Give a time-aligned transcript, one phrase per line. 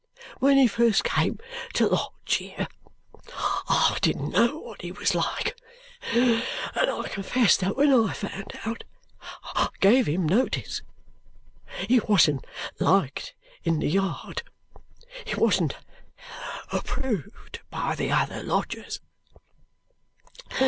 [0.39, 1.37] When he first came
[1.75, 2.67] to lodge here,
[3.67, 6.41] I didn't know what he was, and
[6.73, 8.83] I confess that when I found out
[9.43, 10.81] I gave him notice.
[11.87, 12.47] It wasn't
[12.79, 14.41] liked in the yard.
[15.27, 15.75] It wasn't
[16.71, 19.01] approved by the other lodgers.